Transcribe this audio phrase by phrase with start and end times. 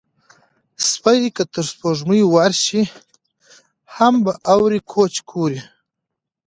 [0.89, 2.81] سپى که تر سپوږمۍ ورشي،
[3.95, 5.59] هم به اوري کوچ کورې